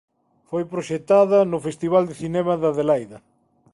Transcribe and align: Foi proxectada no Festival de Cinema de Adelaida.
Foi 0.49 0.63
proxectada 0.73 1.39
no 1.51 1.59
Festival 1.67 2.03
de 2.05 2.15
Cinema 2.21 2.53
de 2.61 2.65
Adelaida. 2.71 3.17